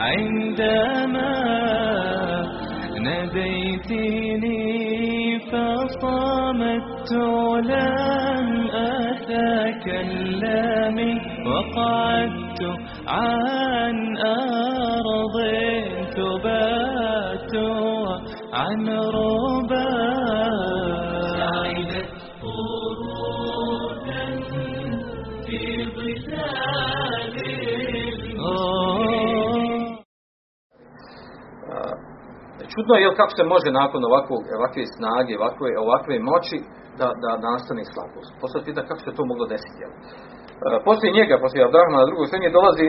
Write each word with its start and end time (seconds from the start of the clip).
عندما 0.00 1.32
ناديتني 3.00 4.62
فصمت 5.38 7.12
لم 7.72 8.48
أتكلم 9.54 10.98
وقعدت 11.46 12.62
عن 13.06 13.96
أرض 14.26 15.36
تبات 16.16 17.54
عن 18.52 18.88
ربا 18.88 19.51
Čudno 32.72 32.94
je 33.02 33.18
kako 33.20 33.32
se 33.38 33.44
može 33.54 33.68
nakon 33.80 34.00
ovakvog, 34.10 34.42
ovakve 34.58 34.82
snage, 34.96 35.32
ovakve, 35.40 35.68
ovakve 35.84 36.14
moći 36.30 36.56
da, 37.00 37.08
da 37.22 37.30
nastane 37.48 37.82
slabost. 37.92 38.30
Poslije 38.42 38.66
pita 38.66 38.82
kako 38.88 39.00
se 39.04 39.16
to 39.16 39.22
moglo 39.30 39.44
desiti. 39.54 39.78
jel? 39.82 39.92
E, 40.66 40.78
Poslije 40.88 41.16
njega, 41.18 41.34
poslije 41.44 41.66
Abdurrahmana 41.66 42.08
drugog 42.10 42.26
srednje 42.30 42.56
dolazi 42.58 42.88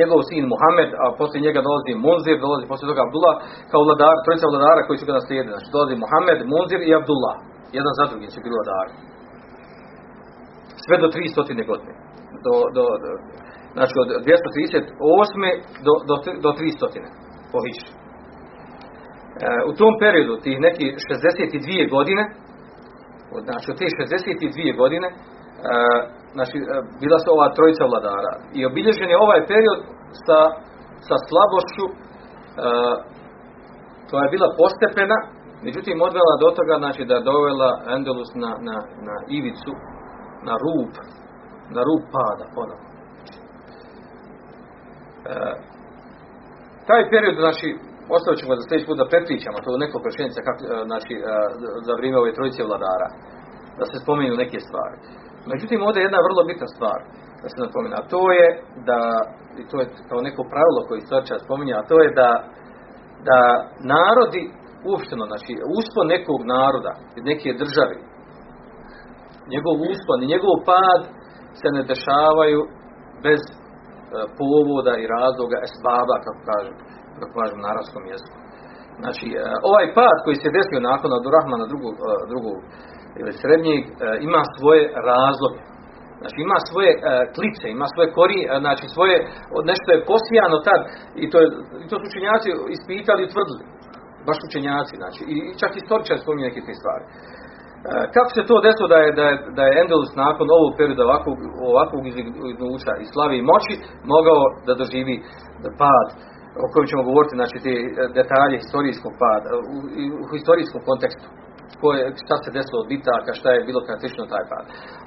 njegov 0.00 0.20
sin 0.30 0.44
Muhammed, 0.52 0.90
a 1.02 1.04
poslije 1.20 1.46
njega 1.46 1.60
dolazi 1.68 1.92
Munzir, 2.04 2.36
dolazi 2.46 2.64
poslije 2.70 2.86
toga 2.90 3.02
Abdullah, 3.06 3.36
kao 3.70 3.80
vladar, 3.86 4.16
trojica 4.24 4.46
vladara 4.52 4.86
koji 4.86 4.98
su 4.98 5.06
ga 5.08 5.18
naslijedili. 5.18 5.54
Znači 5.54 5.74
dolazi 5.76 6.02
Muhammed, 6.04 6.38
Munzir 6.52 6.80
i 6.84 6.96
Abdullah. 7.00 7.36
Jedan 7.76 7.92
za 7.98 8.04
drugim 8.10 8.30
su 8.32 8.38
bili 8.44 8.56
vladari. 8.58 8.92
Sve 10.84 10.94
do 11.02 11.08
300 11.14 11.70
godine. 11.70 11.92
Do, 12.46 12.54
do, 12.76 12.84
do, 13.02 13.10
znači 13.76 13.94
od 14.02 14.08
238. 14.24 15.86
do, 15.86 15.92
do, 16.08 16.14
do 16.44 16.50
300. 16.58 17.00
po. 17.52 17.58
E, 19.40 19.46
u 19.70 19.72
tom 19.80 19.92
periodu, 20.04 20.34
tih 20.44 20.56
nekih 20.66 20.90
62 21.08 21.90
godine, 21.96 22.22
od- 23.34 23.44
znači 23.48 23.66
od 23.72 23.78
te 23.78 23.86
62 23.98 24.76
godine, 24.82 25.08
e, 25.08 25.14
znači, 26.36 26.56
e, 26.58 26.62
bila 27.02 27.18
su 27.22 27.28
ova 27.36 27.48
trojica 27.56 27.84
vladara. 27.90 28.32
I 28.58 28.60
obilježen 28.70 29.08
je 29.10 29.22
ovaj 29.26 29.40
period 29.52 29.78
sa, 30.26 30.38
sa 31.08 31.16
slabošću, 31.28 31.86
koja 34.10 34.22
je 34.24 34.34
bila 34.36 34.48
postepena, 34.60 35.18
međutim 35.66 35.96
odvela 36.08 36.34
do 36.42 36.48
toga 36.58 36.74
znači, 36.78 37.02
da 37.08 37.14
je 37.14 37.26
dovela 37.30 37.70
Endelus 37.96 38.30
na, 38.44 38.52
na, 38.68 38.76
na 39.08 39.16
ivicu, 39.38 39.72
na 40.48 40.54
rub, 40.64 40.92
na 41.74 41.80
rub 41.88 42.02
pada 42.14 42.44
ponovno. 42.54 42.86
E, 45.30 45.34
taj 46.88 47.02
period, 47.10 47.36
znači, 47.44 47.68
ostavit 48.14 48.38
ćemo 48.40 48.58
za 48.58 48.64
sljedeći 48.64 48.88
put 48.88 48.98
da 49.00 49.12
prepričamo 49.12 49.58
to 49.64 49.82
nekoliko 49.84 50.08
rečenica 50.10 50.40
kako, 50.46 50.60
e, 50.64 50.68
znači, 50.90 51.12
e, 51.16 51.22
za 51.86 51.92
vrijeme 51.98 52.16
ove 52.18 52.36
trojice 52.36 52.68
vladara, 52.68 53.08
da 53.78 53.84
se 53.90 54.02
spomenu 54.04 54.34
neke 54.44 54.58
stvari. 54.66 54.96
Međutim, 55.52 55.78
ovdje 55.86 55.98
je 56.00 56.06
jedna 56.08 56.26
vrlo 56.28 56.42
bitna 56.50 56.68
stvar 56.74 56.98
da 57.42 57.46
se 57.50 57.58
napomene, 57.64 57.94
a 57.98 58.08
to 58.12 58.22
je 58.38 58.46
da, 58.88 59.00
i 59.60 59.62
to 59.70 59.76
je 59.80 59.86
kao 60.10 60.20
neko 60.28 60.42
pravilo 60.52 60.80
koje 60.86 60.98
istoričar 60.98 61.38
spominje, 61.46 61.74
a 61.76 61.86
to 61.90 61.96
je 62.02 62.08
da, 62.20 62.30
da 63.28 63.38
narodi 63.94 64.44
uopšteno, 64.88 65.24
znači 65.32 65.52
uspon 65.78 66.06
nekog 66.16 66.40
naroda, 66.56 66.92
neke 67.30 67.48
države, 67.62 67.96
njegov 69.52 69.74
uspon 69.92 70.18
i 70.20 70.30
njegov 70.34 70.54
pad 70.70 71.00
se 71.60 71.68
ne 71.76 71.82
dešavaju 71.92 72.60
bez 73.26 73.42
e, 73.46 73.54
povoda 74.38 74.94
i 74.98 75.10
razloga 75.16 75.56
esbaba, 75.66 76.16
kako 76.24 76.40
kažu, 76.50 76.72
kako 77.20 77.34
kažu 77.40 77.56
na 77.64 77.68
arabskom 77.72 78.04
jeziku. 78.12 78.38
Znači, 79.02 79.26
e, 79.32 79.40
ovaj 79.70 79.86
pad 79.98 80.16
koji 80.24 80.36
se 80.42 80.54
desio 80.56 80.88
nakon 80.90 81.10
od 81.18 81.24
Rahmana 81.36 81.66
drugog, 81.72 81.94
e, 81.98 82.02
drugog 82.32 82.56
ili 83.20 83.32
srednjeg, 83.42 83.82
e, 83.86 83.90
ima 84.28 84.42
svoje 84.56 84.82
razloge. 85.10 85.60
Znači 86.20 86.38
ima 86.46 86.58
svoje 86.70 86.90
klice, 87.36 87.64
ima 87.76 87.86
svoje 87.94 88.08
kori, 88.18 88.40
znači 88.64 88.84
svoje, 88.94 89.16
nešto 89.70 89.88
je 89.90 90.06
posijano 90.12 90.56
tad 90.68 90.80
i 91.22 91.24
to, 91.30 91.36
je, 91.42 91.46
i 91.82 91.86
to 91.90 91.94
su 91.98 92.04
učenjaci 92.10 92.48
ispitali 92.76 93.20
i 93.22 93.28
utvrdili. 93.28 93.62
Baš 94.26 94.38
učenjaci, 94.48 94.94
znači. 95.02 95.20
I, 95.32 95.36
i 95.48 95.52
čak 95.60 95.72
istoričar 95.74 96.16
spominje 96.18 96.48
neke 96.48 96.60
te 96.66 96.74
stvari. 96.80 97.04
Kako 98.14 98.30
se 98.36 98.48
to 98.50 98.56
desilo 98.66 98.88
da 98.94 98.98
je, 99.04 99.08
da 99.18 99.24
je, 99.30 99.34
da 99.56 99.62
je 99.66 99.76
Endelus 99.82 100.12
nakon 100.24 100.46
ovog 100.56 100.70
perioda 100.78 101.02
ovakvog, 101.08 101.38
ovakvog 101.70 102.02
iznuća 102.52 102.92
i 103.02 103.10
slavi 103.12 103.36
i 103.38 103.48
moći 103.52 103.74
mogao 104.14 104.40
da 104.66 104.80
doživi 104.80 105.16
pad 105.80 106.06
o 106.64 106.66
kojem 106.72 106.86
ćemo 106.90 107.08
govoriti, 107.10 107.38
znači 107.40 107.56
te 107.64 107.74
e, 107.80 107.86
detalje 108.18 108.62
historijskog 108.62 109.12
pada, 109.22 109.48
u, 109.56 109.60
u, 110.00 110.02
u 110.22 110.24
historijskom 110.34 110.80
kontekstu 110.90 111.28
koje, 111.80 112.00
šta 112.24 112.36
se 112.42 112.56
desilo 112.58 112.78
od 112.80 112.88
bitaka, 112.94 113.30
šta 113.38 113.48
je 113.50 113.66
bilo 113.68 113.80
karakteristično 113.86 114.32
taj 114.34 114.44
pad. 114.52 114.64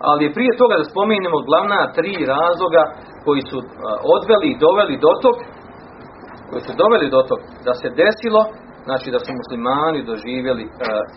Ali 0.09 0.21
je 0.25 0.35
prije 0.37 0.53
toga 0.61 0.75
da 0.77 0.91
spomenemo 0.93 1.47
glavna 1.49 1.79
tri 1.97 2.13
razloga 2.35 2.83
koji 3.25 3.41
su 3.49 3.57
a, 3.61 3.67
odveli 4.15 4.47
i 4.51 4.59
doveli 4.65 4.95
do 5.05 5.11
tog, 5.23 5.35
koji 6.49 6.61
su 6.67 6.71
doveli 6.83 7.07
do 7.15 7.21
tog 7.29 7.39
da 7.67 7.73
se 7.81 7.87
desilo, 8.03 8.41
znači 8.87 9.07
da 9.15 9.19
su 9.25 9.31
muslimani 9.41 10.07
doživjeli 10.11 10.65
a, 10.67 10.71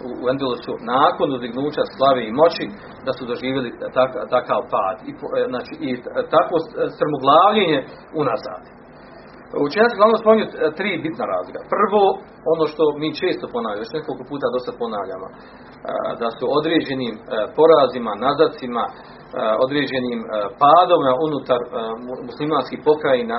u, 0.07 0.09
u 0.23 0.25
Endelusu 0.33 0.73
nakon 0.97 1.27
uzdignuća 1.37 1.83
slave 1.95 2.21
i 2.27 2.37
moći, 2.41 2.65
da 3.07 3.13
su 3.17 3.23
doživjeli 3.33 3.71
tak, 3.97 4.11
takav 4.35 4.61
pad 4.75 4.97
i, 5.11 5.13
e, 5.39 5.41
znači, 5.53 5.73
i 5.87 5.91
takvo 6.37 6.57
strmoglavljenje 6.97 7.79
unazad. 8.23 8.82
Učenjaci 9.61 9.99
glavno 10.01 10.17
spominju 10.23 10.47
e, 10.47 10.53
tri 10.79 10.91
bitna 11.07 11.25
razloga. 11.35 11.61
Prvo, 11.75 12.03
ono 12.53 12.65
što 12.73 12.83
mi 13.01 13.09
često 13.21 13.45
ponavljamo, 13.55 13.83
još 13.85 13.97
nekoliko 13.99 14.25
puta 14.33 14.47
dosta 14.55 14.73
ponavljamo, 14.83 15.27
e, 15.31 15.35
da 16.21 16.29
su 16.37 16.45
određenim 16.59 17.15
e, 17.19 17.21
porazima, 17.59 18.13
nazacima, 18.27 18.85
određenim 19.67 20.21
padovima 20.63 21.13
unutar 21.27 21.61
mu- 22.07 22.23
muslimanskih 22.29 22.79
pokrajina, 22.89 23.39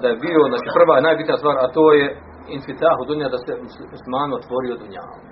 da 0.00 0.06
je 0.08 0.20
bio, 0.26 0.40
znači 0.52 0.68
prva 0.78 0.94
i 0.98 1.06
najbitnija 1.08 1.40
stvar, 1.42 1.56
a 1.64 1.66
to 1.76 1.84
je 1.98 2.04
infitahu 2.58 3.00
dunja, 3.08 3.28
da 3.34 3.38
se 3.44 3.52
mus- 3.64 3.86
muslimanu 3.94 4.32
otvorio 4.40 4.74
dunjaluk. 4.82 5.24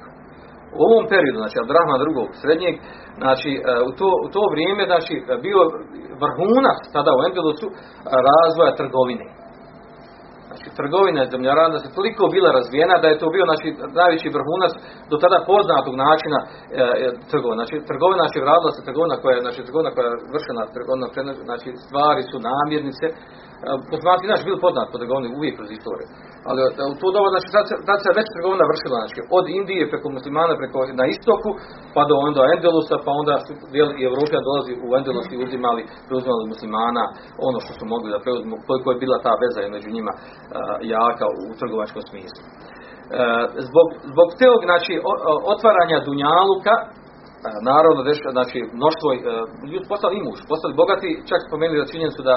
U 0.78 0.80
ovom 0.88 1.04
periodu, 1.12 1.38
znači 1.42 1.56
Abdurrahman 1.58 2.02
drugog 2.04 2.28
srednjeg, 2.42 2.74
znači 3.22 3.50
u 3.88 3.90
to, 3.98 4.08
u 4.26 4.28
to 4.34 4.42
vrijeme, 4.54 4.82
znači 4.92 5.14
bio 5.46 5.60
vrhunac 6.22 6.80
tada 6.96 7.10
u 7.18 7.20
Endelusu 7.28 7.66
e, 7.70 7.74
razvoja 8.28 8.78
trgovine. 8.80 9.26
Trgovina 10.80 11.30
zemljarada 11.34 11.78
se 11.80 11.96
toliko 11.98 12.22
bila 12.36 12.50
razvijena 12.58 12.96
da 13.02 13.06
je 13.08 13.20
to 13.22 13.28
bio 13.34 13.44
znači, 13.50 13.68
najveći 14.00 14.34
vrhunac 14.36 14.72
do 15.10 15.16
tada 15.22 15.38
poznatog 15.52 15.94
načina 16.06 16.38
e, 16.44 16.48
e, 17.04 17.08
trgovina. 17.30 17.60
Znači, 17.60 17.76
trgovina 17.90 18.22
znači 18.24 18.38
radila 18.50 18.70
se 18.76 18.86
trgovina 18.88 19.16
koja 19.22 19.32
je, 19.34 19.44
znači, 19.46 19.60
trgovina 19.66 19.90
koja 19.94 20.04
je 20.06 20.14
vršena, 20.34 20.62
trgovina, 20.76 21.06
znači, 21.48 21.68
stvari 21.84 22.22
su 22.30 22.36
namirnice. 22.48 23.06
E, 23.66 23.68
Muslimanci 23.92 24.32
naši 24.32 24.46
bili 24.48 24.64
poznati 24.66 24.90
po 24.92 24.98
trgovini 25.00 25.28
uvijek 25.38 25.54
kroz 25.58 25.70
istoriju. 25.72 26.08
Ali 26.48 26.58
e, 26.62 26.66
u 26.92 26.94
to 27.00 27.06
doba, 27.14 27.28
znači, 27.34 27.48
tad, 27.88 27.98
se- 28.02 28.16
već 28.18 28.26
trgovina 28.34 28.64
vršila, 28.72 28.96
znači, 29.02 29.20
od 29.38 29.44
Indije 29.58 29.90
preko 29.92 30.06
muslimana, 30.16 30.52
preko 30.62 30.78
na 31.00 31.04
istoku, 31.14 31.50
pa 31.94 32.02
do 32.08 32.14
onda 32.26 32.42
Endelusa, 32.54 32.96
pa 33.06 33.10
onda 33.20 33.34
su 33.44 33.52
dijeli 33.74 33.92
i 33.96 34.06
Evropija 34.10 34.46
dolazi 34.48 34.72
u 34.86 34.88
Endelus 34.98 35.28
i 35.30 35.42
uzimali, 35.44 35.82
preuzimali 36.06 36.50
muslimana 36.54 37.04
ono 37.48 37.58
što 37.64 37.72
su 37.78 37.84
mogli 37.94 38.08
da 38.14 38.24
preuzmu, 38.24 38.54
koliko 38.68 38.88
je 38.90 39.00
bila 39.04 39.16
ta 39.26 39.32
veza 39.42 39.60
među 39.76 39.88
njima 39.96 40.12
a, 40.14 40.20
jaka 40.94 41.26
u 41.42 41.44
trgovačkom 41.60 42.02
smislu. 42.10 42.42
E, 42.44 42.48
zbog, 43.68 43.86
zbog 44.12 44.28
teog, 44.40 44.60
znači, 44.70 44.92
otvaranja 45.54 45.98
Dunjaluka, 46.06 46.74
a, 47.46 47.50
naravno, 47.70 48.00
znači, 48.36 48.58
mnoštvo, 48.78 49.08
e, 49.12 49.18
ljudi 49.70 49.84
postali 49.92 50.14
imuš, 50.22 50.40
postali 50.52 50.80
bogati, 50.82 51.08
čak 51.30 51.40
spomenuli 51.48 51.80
da 51.82 51.92
činjenicu 51.92 52.22
da 52.30 52.36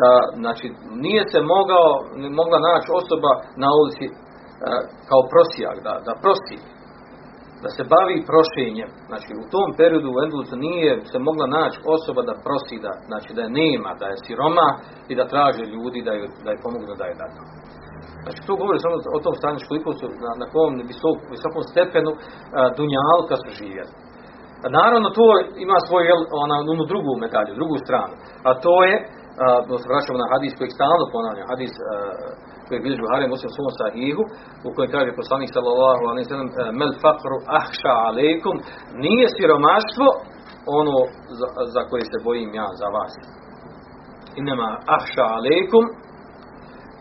da 0.00 0.10
znači 0.42 0.66
nije 1.04 1.22
se 1.32 1.40
mogao 1.54 1.88
mogla 2.40 2.58
naći 2.68 2.88
osoba 3.00 3.32
na 3.62 3.68
ulici 3.80 4.06
e, 4.08 4.14
kao 5.08 5.20
prosijak 5.32 5.76
da 5.86 5.92
da 6.06 6.12
prosi 6.24 6.58
da 7.64 7.68
se 7.76 7.82
bavi 7.94 8.16
prošenjem. 8.30 8.90
Znači 9.10 9.30
u 9.42 9.44
tom 9.54 9.68
periodu 9.80 10.08
u 10.10 10.20
Endelusu 10.24 10.56
nije 10.68 10.90
se 11.12 11.18
mogla 11.28 11.46
naći 11.58 11.78
osoba 11.96 12.20
da 12.28 12.42
prosi 12.46 12.76
da, 12.84 12.92
znači 13.10 13.30
da 13.36 13.40
je 13.44 13.56
nema, 13.62 13.90
da 14.00 14.06
je 14.08 14.22
siroma 14.24 14.68
i 15.10 15.12
da 15.18 15.30
traže 15.32 15.64
ljudi 15.74 16.00
da 16.06 16.12
je, 16.18 16.24
da 16.44 16.50
je 16.50 16.62
pomognu 16.64 16.94
da 17.00 17.06
je 17.08 17.18
datu. 17.22 17.42
Znači 18.24 18.40
to 18.46 18.52
govori 18.62 18.78
samo 18.84 18.96
o 19.16 19.20
tom 19.24 19.34
stanju 19.40 19.68
koliko 19.70 19.90
su 19.98 20.06
na, 20.24 20.30
na 20.42 20.46
kom 20.54 20.70
visok, 20.90 21.18
visokom 21.34 21.62
stepenu 21.72 22.12
a, 22.14 22.18
dunjalka 22.76 23.36
su 23.42 23.48
živjeli. 23.60 23.92
Naravno 24.80 25.08
to 25.18 25.26
ima 25.64 25.78
svoju 25.88 26.06
ona, 26.44 26.56
onu 26.74 26.84
drugu 26.92 27.12
medalju, 27.24 27.58
drugu 27.60 27.76
stranu. 27.84 28.14
A 28.48 28.50
to 28.64 28.74
je, 28.88 28.94
a, 29.42 29.44
se 29.82 29.86
vraćamo 29.92 30.18
na 30.22 30.28
hadis 30.34 30.52
koji 30.58 30.76
stalno 30.76 31.04
ponavljam, 31.14 31.50
hadis 31.54 31.72
a, 31.78 31.82
koji 32.66 32.82
bilježi 32.84 33.04
Buhari 33.04 33.32
Muslim 33.34 33.50
svom 33.50 33.72
sahihu, 33.80 34.22
u 34.66 34.68
kojem 34.74 34.90
kaže 34.96 35.18
poslanik 35.20 35.50
sallallahu 35.56 36.02
alejhi 36.10 36.26
ve 36.26 36.32
sellem 36.32 36.50
mel 36.80 36.92
faqru 37.04 37.36
ahsha 37.58 37.94
alejkum, 38.08 38.56
nije 39.04 39.26
siromaštvo 39.36 40.08
ono 40.80 40.96
za, 41.38 41.48
za 41.74 41.82
koje 41.90 42.04
se 42.10 42.18
bojim 42.26 42.50
ja 42.60 42.68
za 42.80 42.88
vas. 42.96 43.14
Inema 44.40 44.68
ahsha 44.96 45.26
alejkum, 45.38 45.84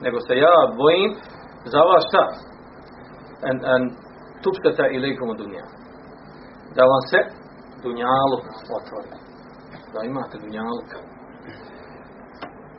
nego 0.05 0.17
se 0.27 0.33
ja 0.45 0.55
bojim 0.81 1.11
za 1.73 1.81
vas 1.89 2.03
šta? 2.09 2.23
En, 3.49 3.57
en 3.73 3.83
tupstata 4.43 4.85
ilaikum 4.97 5.29
od 5.29 5.37
dunja. 5.37 5.65
Da 6.75 6.83
vam 6.91 7.03
se 7.11 7.19
dunjaluk 7.83 8.43
otvori. 8.77 9.11
Da 9.93 9.99
imate 10.11 10.35
dunjaluka. 10.43 10.97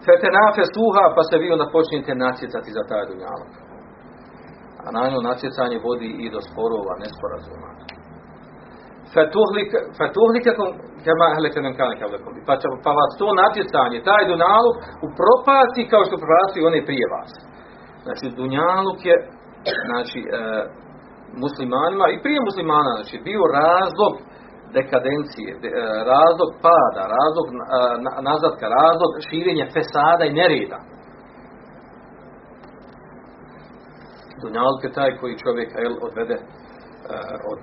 Fetenafe 0.07 0.65
suha, 0.75 1.05
pa 1.17 1.23
se 1.29 1.37
vi 1.43 1.47
onda 1.55 1.67
počnete 1.77 2.13
natjecati 2.27 2.71
za 2.77 2.83
taj 2.91 3.05
dunjaluk. 3.09 3.53
A 4.85 4.87
na 4.97 5.03
nju 5.11 5.19
natjecanje 5.31 5.77
vodi 5.87 6.11
i 6.25 6.27
do 6.35 6.41
sporova, 6.49 6.93
nesporazuma. 7.03 7.69
Fetuhlikakum 9.99 10.69
kema 11.05 11.27
ehlekanem 11.35 11.75
kane 11.79 11.95
kavlekom. 12.01 12.33
Pa, 12.49 12.55
će, 12.61 12.67
pa 12.85 12.91
vas 12.99 13.13
to 13.21 13.29
natjecanje, 13.43 14.07
taj 14.11 14.23
dunjaluk 14.31 14.77
upropasti 15.07 15.91
kao 15.93 16.03
što 16.07 16.23
propasti 16.25 16.67
one 16.69 16.81
prije 16.89 17.07
vas. 17.15 17.33
Znači, 18.05 18.25
dunjaluk 18.39 18.99
je 19.11 19.17
znači, 19.89 20.21
e, 20.23 20.41
muslimanima 21.45 22.07
i 22.11 22.23
prije 22.25 22.41
muslimana, 22.49 22.91
znači, 22.99 23.17
bio 23.29 23.43
razlog 23.61 24.13
dekadencije, 24.79 25.51
de, 25.63 25.69
e, 25.69 25.81
razlog 26.13 26.51
pada, 26.67 27.03
razlog 27.17 27.47
e, 27.51 27.55
nazadka, 28.31 28.67
razlog 28.81 29.11
širenja 29.29 29.67
fesada 29.75 30.25
i 30.27 30.37
nereda. 30.41 30.79
Dunjaluk 34.43 34.81
je 34.85 34.97
taj 34.99 35.11
koji 35.21 35.43
čovjeka 35.45 35.77
jel, 35.85 35.97
odvede 36.07 36.37
e, 36.39 36.45
od 37.53 37.61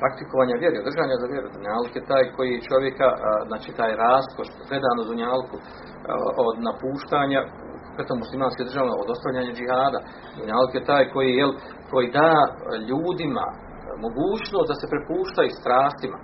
praktikovanja 0.00 0.56
vjere, 0.62 0.76
održanja 0.84 1.16
za 1.22 1.26
vjeru. 1.32 1.48
Dunjaluk 1.54 1.92
je 1.96 2.08
taj 2.12 2.24
koji 2.36 2.66
čovjeka, 2.70 3.08
znači 3.48 3.68
taj 3.80 3.92
raskoš, 4.04 4.48
predano 4.68 5.02
dunjalku, 5.10 5.56
od 6.48 6.56
napuštanja 6.68 7.40
preto 7.94 8.12
muslimanske 8.22 8.62
države, 8.68 8.90
od 9.02 9.08
ostavljanja 9.14 9.52
džihada. 9.58 9.98
Dunjaluk 10.36 10.72
je 10.74 10.88
taj 10.92 11.04
koji, 11.12 11.30
jel, 11.40 11.52
koji 11.90 12.06
da 12.18 12.30
ljudima 12.90 13.46
mogućnost 14.06 14.68
da 14.70 14.76
se 14.80 14.90
prepuštaju 14.92 15.58
strastima. 15.60 16.18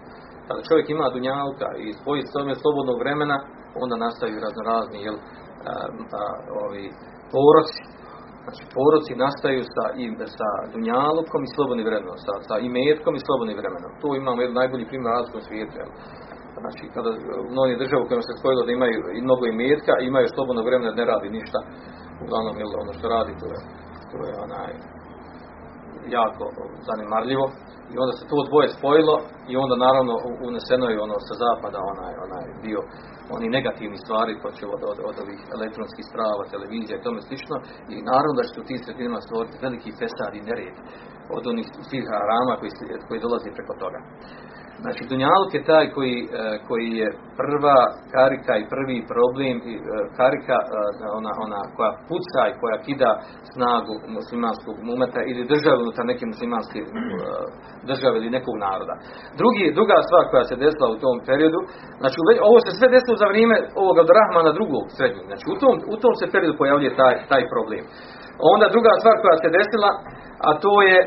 Kada 0.46 0.66
čovjek 0.69 0.86
ima 0.88 1.14
dunjalka 1.14 1.69
i 1.84 1.86
spoji 2.00 2.20
s 2.22 2.30
slobodnog 2.62 2.96
vremena, 3.02 3.36
onda 3.82 3.94
nastaju 4.06 4.44
raznorazni 4.46 4.98
jel, 5.06 5.16
a, 5.19 5.72
a, 6.20 6.22
ovi 6.64 6.84
poroci, 7.32 7.80
Znači, 8.48 8.64
poroci 8.76 9.12
nastaju 9.26 9.62
sa, 9.75 9.84
i, 10.02 10.04
sa 10.38 10.48
dunjalukom 10.75 11.40
i 11.44 11.52
slobodnim 11.54 11.86
vremenom, 11.88 12.19
sa, 12.26 12.32
sa 12.48 12.54
imetkom 12.69 13.14
i 13.16 13.25
slobodnim 13.26 13.56
vremenom. 13.60 13.90
Tu 14.02 14.08
imamo 14.22 14.38
jedan 14.42 14.58
najbolji 14.60 14.90
primjer 14.90 15.10
razlikom 15.16 15.42
svijetu. 15.48 15.75
Jel? 15.80 15.90
Znači, 16.62 16.82
kada 16.94 17.10
u 17.44 17.50
mnogim 17.54 17.76
državu 17.82 18.02
kojima 18.06 18.25
se 18.28 18.38
spojilo 18.40 18.62
da 18.66 18.72
imaju 18.72 19.00
i 19.16 19.20
mnogo 19.26 19.44
imetka, 19.46 19.92
imaju 20.10 20.26
slobodno 20.34 20.62
vremena 20.69 20.90
da 20.92 21.00
ne 21.00 21.10
radi 21.12 21.28
ništa. 21.38 21.58
Uglavnom, 22.25 22.54
jel, 22.60 22.70
ono 22.82 22.92
što 22.96 23.06
radi, 23.16 23.32
to 23.40 23.46
je, 23.54 23.60
to 24.10 24.19
je 24.28 24.34
onaj, 24.46 24.72
jako 26.19 26.44
zanimarljivo. 26.88 27.46
I 27.93 27.94
onda 28.02 28.12
se 28.19 28.25
to 28.31 28.38
dvoje 28.49 28.69
spojilo 28.76 29.14
i 29.50 29.52
onda 29.64 29.75
naravno 29.87 30.14
uneseno 30.49 30.87
je 30.90 31.05
ono 31.06 31.17
sa 31.29 31.35
zapada 31.44 31.79
onaj, 31.93 32.14
onaj 32.26 32.46
dio 32.67 32.81
oni 33.37 33.46
negativni 33.58 33.99
stvari 34.05 34.43
počeo 34.46 34.69
od, 34.76 34.82
od, 34.93 34.99
od 35.11 35.17
ovih 35.25 35.40
elektronskih 35.56 36.05
sprava, 36.11 36.52
televizija 36.55 36.94
i 36.96 37.05
tome 37.06 37.20
slično 37.29 37.56
i 37.94 37.96
naravno 38.11 38.35
da 38.38 38.44
će 38.52 38.61
u 38.61 38.69
tim 38.69 38.81
sredinama 38.81 39.26
stvoriti 39.26 39.62
veliki 39.67 39.90
fesad 40.00 40.32
i 40.35 40.46
nered 40.49 40.76
od 41.37 41.43
onih 41.52 41.67
svih 41.88 42.05
rama 42.32 42.55
koji, 42.61 42.70
koji 43.08 43.25
dolazi 43.26 43.56
preko 43.56 43.75
toga. 43.82 44.00
Znači, 44.84 45.02
Dunjaluk 45.08 45.50
je 45.54 45.69
taj 45.72 45.86
koji, 45.96 46.19
e, 46.22 46.28
koji 46.69 46.88
je 47.00 47.08
prva 47.40 47.80
karika 48.14 48.52
i 48.58 48.69
prvi 48.75 48.98
problem, 49.12 49.54
e, 49.60 49.64
karika 50.20 50.56
e, 50.64 50.66
ona, 51.19 51.32
ona 51.46 51.60
koja 51.76 51.92
puca 52.10 52.40
i 52.48 52.58
koja 52.60 52.76
kida 52.86 53.10
snagu 53.52 53.94
muslimanskog 54.16 54.76
mumeta 54.88 55.20
ili 55.30 55.50
države 55.52 55.76
unutar 55.84 56.04
neke 56.12 56.25
muslimanske 56.32 56.78
države 57.90 58.14
ili 58.19 58.36
nekog 58.38 58.54
naroda. 58.66 58.94
Drugi, 59.40 59.64
druga 59.78 59.96
stvar 60.06 60.25
koja 60.32 60.44
se 60.50 60.62
desila 60.64 60.88
u 60.90 61.00
tom 61.04 61.16
periodu, 61.28 61.60
znači 62.02 62.16
ovo 62.48 62.58
se 62.64 62.70
sve 62.78 62.88
desilo 62.96 63.16
za 63.22 63.26
vrijeme 63.32 63.56
ovoga 63.82 64.02
Rahmana 64.19 64.52
drugog 64.58 64.84
srednjeg, 64.96 65.25
znači 65.30 65.44
u 65.54 65.56
tom, 65.62 65.75
u 65.94 65.96
tom 66.02 66.14
se 66.20 66.32
periodu 66.34 66.60
pojavljuje 66.62 66.98
taj, 67.00 67.14
taj 67.32 67.42
problem. 67.52 67.82
Onda 68.52 68.66
druga 68.75 68.92
stvar 69.00 69.16
koja 69.22 69.36
se 69.42 69.56
desila, 69.58 69.90
a 70.48 70.50
to 70.64 70.75
je 70.90 70.98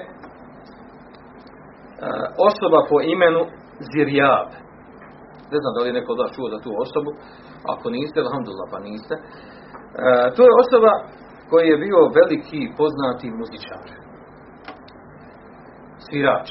osoba 2.50 2.80
po 2.90 2.98
imenu 3.16 3.42
Zirjab. 3.90 4.50
Ne 5.54 5.58
znam 5.62 5.72
da 5.74 5.80
li 5.82 5.90
je 5.90 5.98
neko 6.00 6.12
od 6.14 6.22
vas 6.24 6.32
čuo 6.36 6.48
za 6.54 6.60
tu 6.66 6.72
osobu. 6.86 7.12
Ako 7.74 7.86
niste, 7.96 8.18
alhamdulillah, 8.26 8.68
pa 8.74 8.80
niste. 8.90 9.16
E, 9.18 9.22
to 10.36 10.42
je 10.48 10.60
osoba 10.64 10.92
koji 11.50 11.66
je 11.70 11.82
bio 11.86 12.00
veliki 12.20 12.62
poznati 12.80 13.28
muzičar. 13.40 13.86
Svirač. 16.06 16.50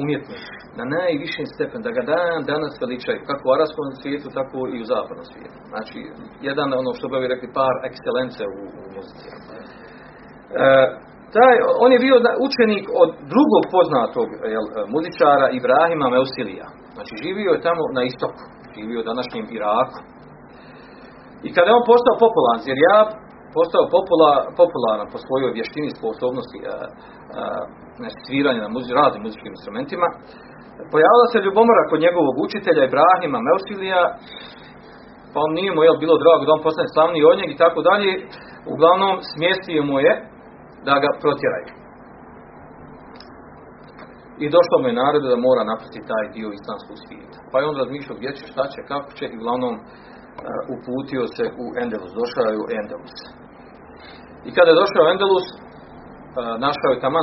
Umjetnik. 0.00 0.44
Na 0.78 0.84
najvišem 0.96 1.46
stepen. 1.54 1.80
Da 1.86 1.90
ga 1.96 2.02
dan 2.12 2.38
danas 2.52 2.74
veličaju. 2.82 3.26
Kako 3.28 3.42
u 3.46 3.54
arabskom 3.56 3.86
svijetu, 4.00 4.28
tako 4.38 4.58
i 4.74 4.82
u 4.84 4.88
zapadnom 4.92 5.26
svijetu. 5.32 5.58
Znači, 5.72 5.98
jedan, 6.48 6.68
ono 6.80 6.90
što 6.98 7.04
bi 7.08 7.32
rekli, 7.34 7.56
par 7.60 7.74
ekscelence 7.88 8.42
u, 8.56 8.60
u 8.80 8.86
muzici. 8.96 9.28
E, 9.30 9.38
taj, 11.34 11.56
on 11.84 11.90
je 11.92 12.04
bio 12.04 12.16
učenik 12.46 12.84
od 13.02 13.10
drugog 13.32 13.64
poznatog 13.74 14.28
jel, 14.54 14.66
muzičara 14.94 15.46
Ibrahima 15.58 16.06
Meusilija. 16.14 16.66
Znači 16.96 17.12
živio 17.24 17.50
je 17.52 17.64
tamo 17.68 17.82
na 17.98 18.02
istoku, 18.10 18.42
živio 18.74 19.00
u 19.00 19.08
današnjem 19.10 19.46
Iraku. 19.56 19.98
I 21.46 21.48
kada 21.54 21.68
je 21.68 21.78
on 21.78 21.88
postao 21.92 22.22
popularan, 22.24 22.62
jer 22.70 22.78
ja 22.90 22.98
postao 23.56 23.84
popula, 23.96 24.32
popularan 24.60 25.06
po 25.12 25.18
svojoj 25.24 25.50
vještini 25.56 25.96
sposobnosti 25.98 26.58
a, 26.72 26.74
a, 26.74 27.42
sviranja 28.24 28.60
na 28.66 28.70
muzi, 28.74 28.98
raznim 29.00 29.22
muzičkim 29.24 29.52
instrumentima, 29.56 30.08
pojavila 30.92 31.26
se 31.32 31.44
ljubomora 31.46 31.82
kod 31.90 32.04
njegovog 32.06 32.34
učitelja 32.46 32.82
Ibrahima 32.84 33.38
Meusilija, 33.46 34.02
pa 35.32 35.38
on 35.46 35.52
nije 35.58 35.70
mu 35.72 35.80
jel, 35.86 35.96
bilo 36.04 36.16
drago 36.22 36.42
da 36.44 36.54
on 36.56 36.66
postane 36.66 36.88
slavni 36.94 37.28
od 37.30 37.36
njeg 37.40 37.50
i 37.52 37.60
tako 37.64 37.80
dalje. 37.88 38.12
Uglavnom, 38.72 39.14
smjestio 39.32 39.80
mu 39.90 39.96
je 40.06 40.12
da 40.86 40.94
ga 41.04 41.10
protjeraju. 41.22 41.72
I 44.44 44.46
došlo 44.56 44.76
mu 44.78 44.86
je 44.88 45.00
naredu 45.02 45.26
da 45.30 45.46
mora 45.48 45.62
napustiti 45.72 46.10
taj 46.12 46.24
dio 46.36 46.48
islamskog 46.58 46.96
svijeta. 47.04 47.38
Pa 47.50 47.56
je 47.58 47.68
on 47.70 47.76
razmišljao 47.82 48.18
gdje 48.18 48.30
će, 48.36 48.42
šta 48.52 48.64
će, 48.72 48.78
kako 48.92 49.08
će 49.18 49.24
i 49.28 49.38
uglavnom 49.38 49.74
uh, 49.78 49.82
uputio 50.74 51.24
se 51.36 51.44
u 51.64 51.66
Endelus. 51.82 52.12
Došao 52.20 52.48
je 52.52 52.62
u 52.64 52.66
Endelus. 52.80 53.16
I 54.48 54.50
kada 54.56 54.68
je 54.70 54.80
došao 54.82 55.04
u 55.04 55.12
Endelus, 55.14 55.46
uh, 55.52 55.58
našao 56.66 56.90
je 56.92 57.04
tamo 57.06 57.20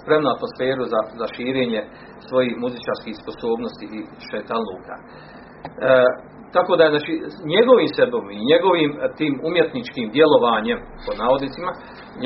spremnu 0.00 0.28
atmosferu 0.34 0.84
za, 0.94 1.00
za 1.20 1.26
širenje 1.34 1.82
svojih 2.28 2.52
muzičarskih 2.64 3.14
sposobnosti 3.22 3.84
i 3.96 4.00
šetalnuka. 4.28 4.96
Uh, 5.00 6.33
tako 6.56 6.72
da 6.76 6.82
je 6.84 6.94
znači, 6.94 7.12
njegovim 7.54 7.90
sebom 7.98 8.24
i 8.30 8.38
njegovim 8.52 8.90
tim 9.18 9.34
umjetničkim 9.48 10.06
djelovanjem, 10.16 10.78
pod 11.04 11.16
navodnicima, 11.22 11.70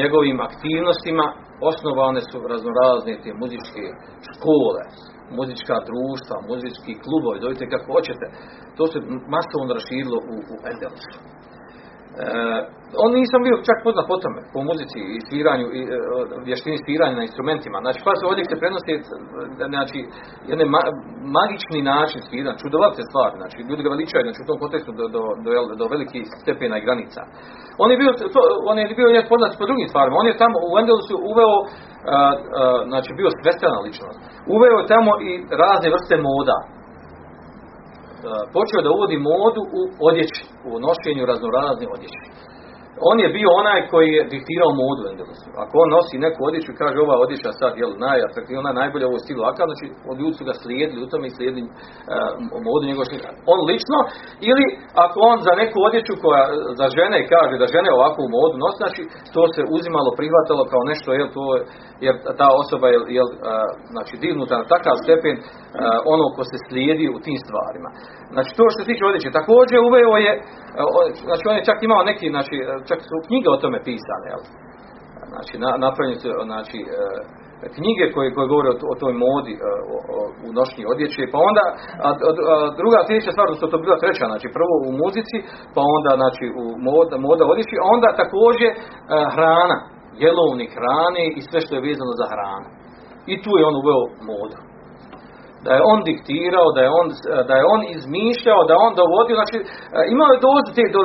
njegovim 0.01 0.39
aktivnostima 0.49 1.27
osnovane 1.71 2.21
su 2.29 2.37
raznorazne 2.53 3.15
te 3.23 3.31
muzičke 3.43 3.85
škole, 4.31 4.83
muzička 5.39 5.77
društva, 5.89 6.37
muzički 6.51 6.93
klubovi, 7.05 7.43
dojte 7.45 7.65
kako 7.73 7.89
hoćete. 7.97 8.27
To 8.77 8.85
se 8.91 8.99
masovno 9.35 9.71
raširilo 9.79 10.19
u, 10.35 10.37
u 10.53 10.57
Endelusu. 10.71 11.17
E, 12.19 12.29
on 13.05 13.11
nisam 13.21 13.41
bio 13.47 13.57
čak 13.69 13.79
poznat 13.87 14.07
po 14.11 14.17
tome, 14.23 14.41
po 14.55 14.61
muzici 14.69 14.99
i 15.17 15.19
sviranju, 15.29 15.67
i, 15.79 15.81
e, 15.95 15.97
vještini 16.49 16.77
sviranja 16.85 17.15
na 17.21 17.27
instrumentima. 17.29 17.77
Znači, 17.85 18.01
pa 18.07 18.13
se 18.19 18.23
ovdje 18.31 18.43
se 18.51 18.61
prenosi 18.63 18.93
e, 18.95 19.01
znači, 19.75 19.99
jedan 20.51 20.69
ma, 20.75 20.81
magični 21.39 21.81
način 21.93 22.21
sviranja, 22.29 22.63
čudovate 22.65 23.01
stvari, 23.09 23.35
znači, 23.43 23.57
ljudi 23.69 23.83
ga 23.85 23.95
veličaju, 23.95 24.27
znači, 24.27 24.41
u 24.43 24.49
tom 24.51 24.59
kontekstu 24.63 24.91
do, 24.99 25.05
do, 25.15 25.23
do, 25.45 25.51
do 25.81 25.85
velikih 25.95 26.25
stepena 26.43 26.77
i 26.79 26.85
granica. 26.87 27.21
On 27.83 27.89
je 27.93 27.97
bio, 28.03 28.11
to, 28.35 28.41
on 28.71 28.77
je 28.79 28.99
bio 29.01 29.09
jedan 29.11 29.31
poznat 29.33 29.53
po 29.61 29.69
drugim 29.69 29.89
stvarima. 29.93 30.21
On 30.23 30.29
je 30.31 30.43
tamo 30.43 30.57
u 30.69 30.73
Endelusu 30.81 31.15
uveo, 31.31 31.55
a, 31.61 31.67
a, 31.67 32.19
znači, 32.91 33.11
bio 33.21 33.29
svestrana 33.41 33.79
ličnost. 33.87 34.21
Uveo 34.55 34.77
je 34.81 34.91
tamo 34.95 35.11
i 35.29 35.31
razne 35.63 35.89
vrste 35.95 36.15
moda 36.31 36.59
počeo 38.57 38.81
da 38.85 38.91
uvodi 38.97 39.17
modu 39.31 39.63
u 39.79 39.81
odjeći, 40.09 40.43
u 40.69 40.71
nošenju 40.87 41.23
raznorazne 41.31 41.87
odjeći 41.97 42.23
on 43.11 43.17
je 43.25 43.29
bio 43.39 43.51
onaj 43.63 43.81
koji 43.93 44.09
je 44.17 44.29
diktirao 44.35 44.79
modu 44.83 45.03
Endelusu. 45.11 45.49
Ako 45.63 45.75
on 45.83 45.89
nosi 45.97 46.25
neku 46.27 46.41
odjeću 46.49 46.71
i 46.73 46.81
kaže 46.83 46.99
ova 47.01 47.17
odjeća 47.25 47.51
sad 47.61 47.73
je 47.81 47.85
najatraktivnija, 48.07 48.63
ona 48.65 48.81
najbolja 48.83 49.07
u 49.09 49.23
stilu 49.25 49.43
Aka, 49.51 49.65
znači 49.71 49.87
od 50.11 50.17
ljudi 50.21 50.35
su 50.39 50.45
ga 50.49 50.55
slijedili 50.63 51.01
u 51.03 51.11
tome 51.13 51.25
i 51.29 51.37
slijedili 51.37 51.67
uh, 51.69 51.73
modu 52.69 52.85
njegov 52.91 53.05
On 53.53 53.59
lično, 53.71 53.99
ili 54.51 54.67
ako 55.05 55.17
on 55.31 55.39
za 55.47 55.53
neku 55.63 55.79
odjeću 55.89 56.15
koja 56.25 56.43
za 56.81 56.87
žene 56.99 57.19
kaže 57.35 57.55
da 57.61 57.73
žene 57.75 57.89
ovakvu 57.99 58.25
modu 58.37 58.57
nosi, 58.63 58.79
znači 58.85 59.03
to 59.35 59.43
se 59.55 59.63
uzimalo, 59.77 60.19
prihvatalo 60.21 60.63
kao 60.73 60.83
nešto, 60.91 61.09
jel 61.19 61.29
to 61.37 61.45
jer 62.07 62.15
ta 62.41 62.49
osoba 62.63 62.87
je 62.93 62.99
jel, 63.19 63.29
uh, 63.33 63.39
znači 63.95 64.15
dignuta 64.23 64.55
na 64.61 64.67
takav 64.75 64.97
stepen 65.05 65.37
uh, 65.39 65.45
ono 66.15 66.25
ko 66.37 66.43
se 66.51 66.57
slijedi 66.69 67.07
u 67.17 67.19
tim 67.25 67.39
stvarima. 67.45 67.91
Znači 68.35 68.51
to 68.59 68.65
što 68.71 68.79
se 68.81 68.89
tiče 68.91 69.05
odjeće, 69.11 69.39
također 69.41 69.79
uveo 69.89 70.15
je, 70.27 70.33
znači 71.29 71.45
on 71.51 71.57
je 71.57 71.69
čak 71.69 71.79
imao 71.83 72.09
neki, 72.11 72.27
znači 72.37 72.57
čak 72.89 73.01
su 73.09 73.17
knjige 73.27 73.49
o 73.51 73.61
tome 73.63 73.79
pisane, 73.89 74.27
jel? 74.33 74.43
Znači, 75.33 75.55
na, 75.63 75.71
napravljene 75.85 76.19
su, 76.23 76.29
znači, 76.51 76.79
e, 76.85 77.67
knjige 77.77 78.05
koje, 78.15 78.29
koje 78.35 78.47
govore 78.53 78.69
o, 78.73 78.77
o 78.93 78.95
toj 79.03 79.15
modi 79.27 79.55
e, 79.57 79.61
o, 79.95 79.97
o, 80.15 80.19
u 80.47 80.49
nošnji 80.59 80.83
odjeće, 80.93 81.23
pa 81.33 81.39
onda, 81.51 81.65
a, 82.07 82.09
a, 82.29 82.31
a 82.53 82.55
druga 82.81 82.99
sljedeća 83.07 83.33
stvar, 83.35 83.47
što 83.59 83.73
to 83.73 83.79
bila 83.85 84.03
treća, 84.03 84.25
znači 84.33 84.49
prvo 84.59 84.75
u 84.89 84.91
muzici, 85.03 85.39
pa 85.75 85.83
onda, 85.97 86.11
znači, 86.23 86.45
u 86.63 86.65
moda, 86.89 87.15
moda 87.29 87.43
odjeći, 87.53 87.75
a 87.79 87.85
onda 87.95 88.09
također 88.23 88.71
e, 88.73 88.79
hrana, 89.35 89.79
jelovnik 90.25 90.71
hrane 90.79 91.23
i 91.39 91.41
sve 91.49 91.59
što 91.65 91.73
je 91.75 91.87
vezano 91.89 92.13
za 92.21 92.27
hranu. 92.33 92.69
I 93.33 93.35
tu 93.43 93.51
je 93.59 93.67
on 93.71 93.77
uveo 93.83 94.03
modu 94.31 94.68
da 95.69 95.73
je 95.77 95.83
on 95.93 95.99
diktirao, 96.11 96.67
da 96.77 96.81
je 96.87 96.91
on, 97.01 97.07
da 97.49 97.55
je 97.61 97.65
on 97.75 97.81
izmišljao, 97.97 98.61
da 98.67 98.73
je 98.75 98.85
on 98.87 98.93
dovodio, 99.03 99.35
znači 99.41 99.59
imao 100.15 100.31
je 100.33 100.45
dozu 100.49 100.69
te 100.77 100.85
do, 100.95 101.01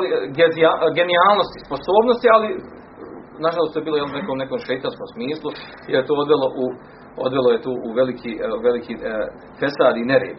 genijalnosti, 0.98 1.58
sposobnosti, 1.66 2.26
ali 2.36 2.48
nažalost 3.46 3.70
to 3.72 3.78
je 3.78 3.86
bilo 3.86 3.96
u 3.98 4.16
nekom, 4.18 4.36
nekom 4.42 4.58
šeitanskom 4.68 5.06
smislu, 5.14 5.48
jer 5.88 5.96
je 6.00 6.08
to 6.08 6.14
odvelo 6.24 6.48
u 6.62 6.64
odvelo 7.26 7.48
je 7.54 7.64
tu 7.66 7.72
u 7.86 7.88
veliki, 7.98 8.30
veliki 8.66 8.94
e, 8.94 9.00
fesad 9.60 9.94
i 9.98 10.08
nered. 10.12 10.38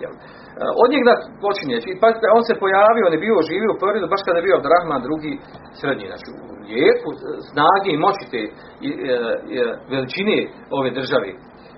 Od 0.84 0.90
njega 0.96 1.14
počinje, 1.46 1.78
pa 2.02 2.08
on 2.38 2.44
se 2.48 2.62
pojavio, 2.64 3.08
on 3.08 3.16
je 3.16 3.26
bio 3.26 3.48
živio 3.52 3.72
u 3.74 3.80
periodu, 3.82 4.14
baš 4.14 4.24
kada 4.26 4.38
je 4.40 4.48
bio 4.48 4.58
Abdurrahman 4.58 5.06
drugi 5.08 5.34
srednji, 5.80 6.12
znači 6.12 6.28
u 6.32 6.38
lijeku 6.70 7.10
snage 7.50 7.90
i 7.94 8.02
moći 8.06 8.24
te 8.34 8.44
e, 8.46 8.50
e, 8.50 9.64
veličine 9.92 10.38
ove 10.78 10.90
države, 11.00 11.30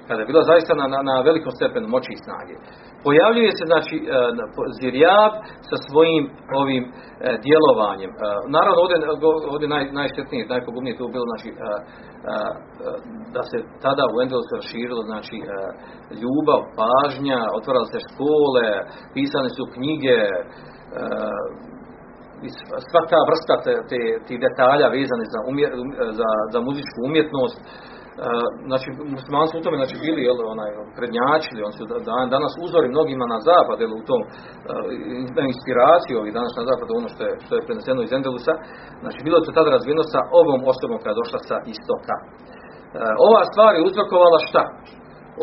kada 0.07 0.19
je 0.21 0.29
bila 0.31 0.43
zaista 0.51 0.73
na, 0.81 0.85
na, 0.93 0.99
na 1.09 1.15
velikom 1.29 1.51
stepenu 1.57 1.87
moći 1.95 2.11
i 2.13 2.23
snage. 2.25 2.55
Pojavljuje 3.05 3.51
se 3.57 3.63
znači 3.71 3.95
e, 3.99 4.05
Zirjab 4.79 5.33
sa 5.69 5.77
svojim 5.87 6.23
ovim 6.61 6.83
e, 6.85 6.91
djelovanjem. 7.45 8.11
E, 8.13 8.15
naravno 8.55 8.79
ovdje, 8.83 8.95
ovdje 9.53 9.67
naj, 9.75 9.83
najštetnije, 9.99 10.51
najpogubnije 10.53 10.97
to 10.97 11.13
bilo 11.15 11.25
znači 11.31 11.49
da 13.35 13.41
se 13.49 13.57
tada 13.85 14.03
u 14.13 14.15
Endelusu 14.23 14.53
raširilo 14.61 15.01
znači 15.11 15.37
ljubav, 16.21 16.61
pažnja, 16.79 17.39
otvarale 17.57 17.87
se 17.93 17.99
škole, 18.07 18.67
pisane 19.15 19.49
su 19.57 19.63
knjige, 19.75 20.17
sva 22.89 23.01
ta 23.11 23.19
vrsta 23.29 23.55
te, 23.65 23.73
te, 23.89 23.99
te 24.25 24.33
detalja 24.45 24.87
vezane 24.97 25.25
za, 25.33 25.39
umje, 25.49 25.67
za, 26.19 26.29
za 26.53 26.59
muzičku 26.67 26.99
umjetnost 27.09 27.57
znači 28.69 28.87
muslimani 29.15 29.47
su 29.49 29.55
u 29.57 29.65
tome 29.65 29.77
znači 29.81 29.95
bili 30.05 30.21
jel, 30.27 30.39
onaj 30.55 30.71
prednjačili, 30.97 31.65
oni 31.67 31.75
su 31.77 31.83
dan, 32.09 32.25
danas 32.35 32.53
uzori 32.65 32.93
mnogima 32.95 33.25
na 33.33 33.39
zapad, 33.49 33.77
jel, 33.79 33.93
u 34.01 34.07
tom 34.09 34.21
na 35.37 35.43
inspiraciju 35.53 36.15
ovih 36.21 36.33
danas 36.39 36.53
na 36.59 36.63
zapadu 36.69 36.91
ono 37.01 37.09
što 37.13 37.21
je, 37.27 37.33
što 37.45 37.51
je 37.55 37.65
preneseno 37.67 37.99
iz 38.03 38.11
Endelusa, 38.17 38.53
znači 39.03 39.19
bilo 39.25 39.37
to 39.43 39.57
tada 39.57 39.69
razvijeno 39.77 40.03
sa 40.13 40.19
ovom 40.41 40.61
osobom 40.71 40.97
koja 40.99 41.11
je 41.11 41.21
došla 41.21 41.39
sa 41.49 41.57
istoka. 41.73 42.15
Ova 43.27 43.41
stvar 43.51 43.71
je 43.75 43.87
uzrokovala 43.89 44.39
šta? 44.47 44.63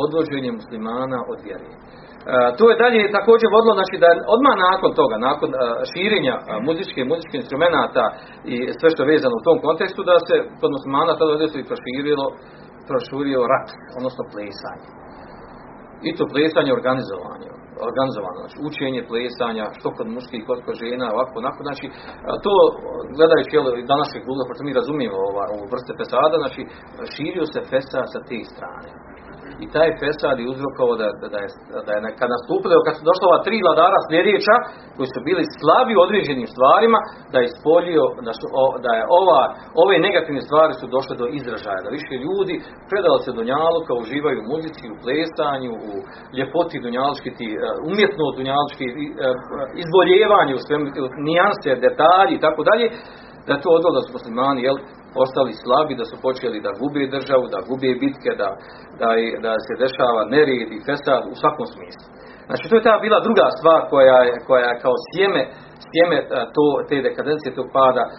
Odvođenje 0.05 0.51
muslimana 0.61 1.19
od 1.33 1.39
vjere. 1.47 1.69
to 2.59 2.65
je 2.71 2.81
dalje 2.85 3.15
također 3.19 3.49
vodilo, 3.55 3.75
znači 3.81 3.97
da 4.03 4.09
odmah 4.35 4.55
nakon 4.69 4.91
toga, 5.01 5.17
nakon 5.29 5.49
širenja 5.91 6.37
muzičke 6.69 7.01
muzičkih 7.11 7.39
instrumenata 7.43 8.05
i 8.53 8.55
sve 8.79 8.89
što 8.93 9.01
je 9.03 9.11
vezano 9.15 9.35
u 9.37 9.47
tom 9.47 9.59
kontekstu, 9.67 10.01
da 10.11 10.17
se 10.27 10.35
kod 10.61 10.71
muslimana 10.77 11.13
tada 11.21 11.49
se 11.53 11.59
i 11.61 11.69
proširilo 11.71 12.27
prošurio 12.89 13.41
rat, 13.53 13.69
odnosno 13.99 14.23
plesanje. 14.33 14.89
I 16.09 16.11
to 16.17 16.25
plesanje 16.35 16.71
organizovanje, 16.79 17.49
organizovano, 17.89 18.39
znači 18.43 18.57
učenje 18.69 19.01
plesanja, 19.11 19.65
što 19.79 19.89
kod 19.97 20.09
muških, 20.17 20.43
kod 20.49 20.59
kod 20.67 20.75
žena, 20.83 21.07
ovako, 21.15 21.35
onako, 21.43 21.61
znači, 21.69 21.87
to, 22.45 22.55
gledajući, 23.17 23.55
jel, 23.57 23.67
današnjeg 23.95 24.23
gluda, 24.27 24.45
pošto 24.49 24.63
mi 24.65 24.79
razumijemo 24.81 25.19
ova, 25.31 25.45
ovu 25.55 25.65
vrste 25.73 25.93
fesada, 26.01 26.37
znači, 26.43 26.61
širio 27.13 27.45
se 27.53 27.61
fesad 27.73 28.07
sa 28.13 28.21
te 28.29 28.39
strane 28.53 28.91
i 29.63 29.67
taj 29.75 29.89
fesad 30.01 30.37
je 30.39 30.51
uzrokovao 30.53 30.97
da, 31.03 31.09
da, 31.35 31.39
je, 31.45 31.49
da 31.87 31.91
je 31.93 32.01
kad 32.21 32.29
nastupili, 32.37 32.87
kad 32.87 32.95
su 32.99 33.03
došla 33.11 33.25
ova 33.27 33.41
tri 33.47 33.57
vladara 33.67 33.99
sljedeća, 34.09 34.57
koji 34.97 35.09
su 35.15 35.21
bili 35.29 35.53
slabi 35.61 35.93
u 35.97 36.05
određenim 36.07 36.49
stvarima, 36.55 36.99
da 37.33 37.37
je 37.39 37.49
ispolio, 37.51 38.05
da, 38.27 38.33
su, 38.39 38.47
da 38.85 38.91
je 38.99 39.03
ova, 39.21 39.43
ove 39.83 39.97
negativne 40.09 40.43
stvari 40.49 40.73
su 40.81 40.87
došle 40.97 41.15
do 41.23 41.27
izražaja, 41.39 41.85
da 41.85 41.97
više 41.99 42.15
ljudi 42.27 42.55
predali 42.91 43.21
se 43.25 43.31
do 43.39 43.43
njaluka, 43.51 44.01
uživaju 44.03 44.39
u 44.41 44.49
muzici, 44.53 44.85
u 44.93 45.01
plesanju, 45.03 45.73
u 45.91 45.93
ljepoti 46.37 46.85
dunjalučki, 46.85 47.31
ti, 47.39 47.49
e, 47.53 47.57
umjetno 47.91 48.25
dunjalučki, 48.39 48.87
e, 48.91 48.95
izboljevanje 49.85 50.53
u 50.55 50.65
svemu, 50.65 50.85
nijanse, 51.29 51.83
detalji 51.87 52.33
i 52.37 52.45
tako 52.47 52.61
dalje, 52.71 52.87
da 53.49 53.61
to 53.63 53.69
odvalo 53.77 53.95
da 53.97 54.05
su 54.05 54.17
muslimani, 54.19 54.61
jel, 54.67 54.79
ostali 55.25 55.53
slabi, 55.63 56.01
da 56.01 56.05
su 56.11 56.17
počeli 56.27 56.65
da 56.67 56.79
gube 56.81 57.05
državu, 57.17 57.45
da 57.55 57.67
gube 57.69 57.91
bitke, 58.03 58.31
da, 58.43 58.51
da, 59.01 59.09
da 59.45 59.53
se 59.67 59.73
dešava 59.85 60.23
nered 60.35 60.69
i 60.73 60.85
fesad 60.87 61.23
u 61.33 61.35
svakom 61.41 61.67
smislu. 61.75 62.07
Znači, 62.49 62.65
to 62.69 62.75
je 62.77 62.87
ta 62.89 62.95
bila 63.07 63.19
druga 63.27 63.47
stvar 63.59 63.81
koja 63.93 64.19
je, 64.29 64.33
koja 64.49 64.67
je 64.71 64.83
kao 64.85 64.97
sjeme, 65.09 65.43
sjeme 65.89 66.19
to, 66.57 66.65
te 66.89 66.97
dekadencije, 67.09 67.57
tog 67.59 67.69
pada, 67.79 68.05
a, 68.07 68.13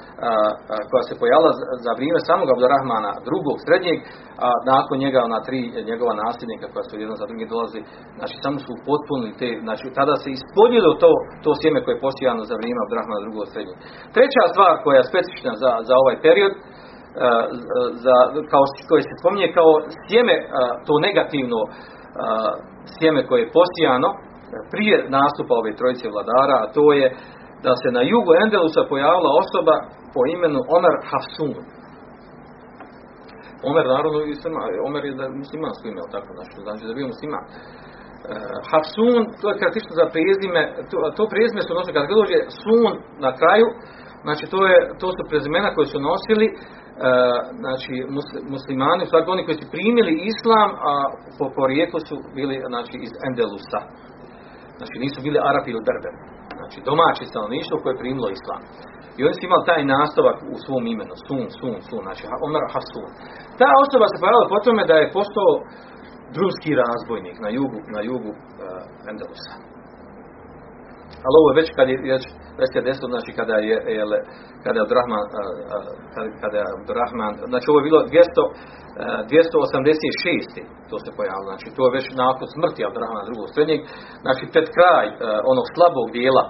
a, 0.73 0.75
koja 0.89 1.03
se 1.09 1.19
pojavila 1.21 1.51
za, 1.59 1.65
za 1.85 1.91
vrijeme 1.97 2.19
samog 2.29 2.47
Abdurrahmana 2.49 3.11
drugog, 3.29 3.57
srednjeg, 3.65 3.97
a 4.45 4.47
nakon 4.73 4.95
njega 5.03 5.19
ona 5.29 5.39
tri 5.47 5.59
njegova 5.91 6.13
nasljednika 6.25 6.65
koja 6.73 6.83
su 6.85 6.93
jedan 7.03 7.17
za 7.21 7.25
drugi 7.29 7.45
dolazi, 7.53 7.79
znači 8.19 8.35
samo 8.43 8.57
su 8.65 8.71
potpunili 8.89 9.31
te, 9.41 9.49
znači 9.65 9.85
tada 9.99 10.15
se 10.23 10.27
ispodnjelo 10.37 10.91
to, 11.03 11.11
to 11.43 11.49
sjeme 11.59 11.79
koje 11.83 11.93
je 11.95 12.05
posijano 12.07 12.41
za 12.49 12.55
vrijeme 12.59 12.79
Abdurrahmana 12.81 13.25
drugog 13.25 13.45
srednjeg. 13.53 13.77
Treća 14.15 14.43
stvar 14.53 14.73
koja 14.83 14.97
je 14.97 15.09
specifična 15.11 15.53
za, 15.63 15.71
za 15.87 15.93
ovaj 16.01 16.17
period, 16.25 16.53
za, 18.03 18.15
kao, 18.51 18.63
koje 18.89 19.01
se 19.01 19.19
spominje 19.21 19.47
kao 19.57 19.71
sjeme, 20.05 20.35
to 20.87 20.93
negativno 21.07 21.59
sjeme 22.95 23.21
koje 23.27 23.39
je 23.41 23.53
posijano 23.59 24.09
prije 24.73 24.95
nastupa 25.17 25.53
ove 25.61 25.71
trojice 25.79 26.05
vladara, 26.13 26.55
a 26.61 26.71
to 26.75 26.85
je 26.99 27.07
da 27.65 27.73
se 27.81 27.89
na 27.97 28.01
jugu 28.11 28.31
Endelusa 28.43 28.89
pojavila 28.93 29.31
osoba 29.43 29.75
po 30.13 30.21
imenu 30.35 30.59
Omer 30.77 30.95
Hafsun. 31.09 31.55
Omer 33.69 33.85
naravno 33.93 34.19
Omer 34.87 35.03
je 35.09 35.19
da 35.19 35.25
muslimansko 35.43 35.83
ime, 35.87 36.01
tako 36.15 36.29
znači, 36.37 36.55
znači 36.65 36.83
da 36.87 36.93
bio 36.99 37.11
musliman. 37.13 37.45
Hafsun, 38.69 39.21
to 39.39 39.45
je 39.49 39.59
kratično 39.61 39.93
za 40.01 40.05
prezime, 40.15 40.61
to, 40.89 40.97
to 41.17 41.23
prezime 41.33 41.61
su 41.65 41.71
nosili, 41.77 41.97
kad 41.97 42.15
dođe 42.19 42.39
sun 42.63 42.91
na 43.25 43.31
kraju, 43.39 43.67
znači 44.25 44.43
to, 44.53 44.59
je, 44.71 44.77
to 45.01 45.07
su 45.15 45.21
prezimena 45.31 45.69
koje 45.75 45.87
su 45.93 45.99
nosili 46.11 46.47
E, 46.53 46.84
znači 47.61 47.93
muslimani, 48.53 49.03
u 49.05 49.31
oni 49.33 49.45
koji 49.45 49.57
su 49.61 49.73
primili 49.75 50.13
islam, 50.31 50.69
a 50.89 50.93
po 51.39 51.45
porijeklu 51.59 51.99
su 52.07 52.15
bili 52.37 52.55
znači 52.71 52.95
iz 53.05 53.11
Endelusa. 53.27 53.81
Znači 54.79 54.95
nisu 55.03 55.17
bili 55.25 55.45
Arapi 55.49 55.69
ili 55.71 55.87
Berber. 55.89 56.13
Znači 56.59 56.77
domaći 56.89 57.31
stanovništvo 57.31 57.75
koje 57.81 57.91
je 57.91 58.03
primilo 58.03 58.29
islam. 58.39 58.61
I 59.17 59.19
oni 59.25 59.35
su 59.35 59.43
imali 59.45 59.69
taj 59.69 59.81
nastavak 59.97 60.37
u 60.53 60.55
svom 60.65 60.83
imenu, 60.93 61.15
Sun, 61.25 61.45
Sun, 61.57 61.75
Sun, 61.87 62.01
znači 62.07 62.23
Omer 62.45 62.63
Hasun. 62.73 63.09
Ta 63.59 63.69
osoba 63.83 64.05
se 64.09 64.19
pojavila 64.21 64.51
po 64.53 64.59
tome 64.65 64.81
da 64.89 64.95
je 64.97 65.13
postao 65.17 65.51
drumski 66.35 66.71
razbojnik 66.83 67.37
na 67.45 67.49
jugu, 67.57 67.79
na 67.95 68.01
jugu 68.09 68.31
uh, 68.33 69.09
Endelusa. 69.11 69.53
Ali 71.25 71.35
ovo 71.39 71.47
je 71.49 71.59
već 71.59 71.67
kad 71.77 71.87
je, 71.91 71.97
već, 72.15 72.25
već 72.59 72.69
se 72.73 72.85
desilo, 72.87 73.07
znači 73.15 73.31
kada 73.39 73.55
je, 73.69 73.77
jel, 73.97 74.11
kada 74.63 74.75
je 74.77 74.83
Abdurrahman, 74.85 75.25
kada, 76.41 76.57
je 76.59 76.65
Abdurrahman, 76.77 77.33
znači 77.51 77.65
ovo 77.69 77.77
je 77.79 77.87
bilo 77.89 77.99
200, 78.13 78.43
e, 79.03 79.23
286. 79.29 80.89
to 80.89 80.95
se 81.03 81.09
pojavilo, 81.19 81.49
znači 81.51 81.67
to 81.75 81.81
je 81.85 81.95
već 81.97 82.05
nakon 82.25 82.47
smrti 82.55 82.81
Abdurrahmana 82.87 83.29
drugog 83.29 83.47
srednjeg, 83.55 83.79
znači 84.23 84.43
pred 84.53 84.67
kraj 84.77 85.05
a, 85.11 85.15
onog 85.51 85.65
slabog 85.75 86.07
dijela, 86.17 86.43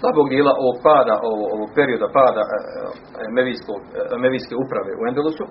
slabog 0.00 0.26
dijela 0.34 0.52
ovog 0.62 0.76
pada, 0.88 1.14
ovog, 1.30 1.48
ovog 1.56 1.68
perioda 1.78 2.06
pada 2.20 2.42
Emevijske 4.18 4.54
uprave 4.62 4.90
u 5.00 5.02
Endelusu, 5.10 5.44